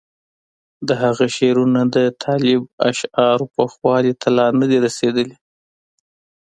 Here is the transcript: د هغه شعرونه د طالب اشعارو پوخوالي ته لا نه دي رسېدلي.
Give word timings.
د 0.87 0.89
هغه 1.03 1.25
شعرونه 1.35 1.81
د 1.95 1.97
طالب 2.23 2.61
اشعارو 2.89 3.45
پوخوالي 3.55 4.13
ته 4.21 4.27
لا 4.37 4.47
نه 4.59 4.65
دي 4.71 4.77
رسېدلي. 4.85 5.37